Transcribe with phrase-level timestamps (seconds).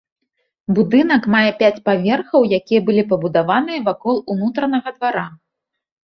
[0.77, 5.25] Будынак мае пяць паверхаў, якія былі пабудаваныя вакол унутранага двара.